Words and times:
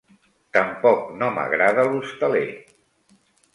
Tampoc 0.57 1.03
no 1.19 1.29
m'agrada 1.37 1.87
l'hostaler. 1.93 2.43